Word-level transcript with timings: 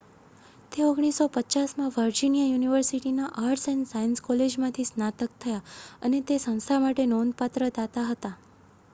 તે 0.71 0.83
1950 0.83 1.73
માં 1.79 1.91
વર્જિનિયા 1.97 2.47
યુનિવર્સિટીના 2.47 3.27
આર્ટ્સ 3.41 3.69
એન્ડ 3.71 3.89
સાયન્સ 3.89 4.23
કોલેજમાંથી 4.23 4.85
સ્નાતક 4.85 5.35
થયા 5.43 5.61
અને 6.01 6.23
તે 6.27 6.39
સંસ્થા 6.39 6.79
માટે 6.79 7.05
નોંધપાત્ર 7.11 7.67
દાતા 7.71 8.07
હતા 8.07 8.33